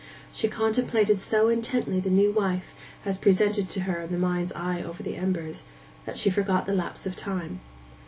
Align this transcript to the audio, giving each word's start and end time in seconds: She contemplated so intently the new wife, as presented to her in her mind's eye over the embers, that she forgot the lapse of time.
She 0.33 0.47
contemplated 0.47 1.19
so 1.21 1.47
intently 1.49 1.99
the 1.99 2.09
new 2.09 2.31
wife, 2.31 2.73
as 3.05 3.19
presented 3.19 3.69
to 3.69 3.81
her 3.81 4.01
in 4.01 4.09
her 4.09 4.17
mind's 4.17 4.51
eye 4.53 4.81
over 4.81 5.03
the 5.03 5.15
embers, 5.15 5.61
that 6.07 6.17
she 6.17 6.31
forgot 6.31 6.65
the 6.65 6.73
lapse 6.73 7.05
of 7.05 7.15
time. 7.15 7.59